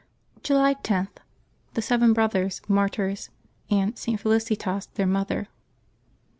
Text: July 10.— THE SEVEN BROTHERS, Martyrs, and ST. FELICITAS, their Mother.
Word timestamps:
July 0.41 0.73
10.— 0.73 1.09
THE 1.75 1.81
SEVEN 1.83 2.13
BROTHERS, 2.13 2.61
Martyrs, 2.67 3.29
and 3.69 3.95
ST. 3.99 4.19
FELICITAS, 4.19 4.87
their 4.95 5.05
Mother. 5.05 5.47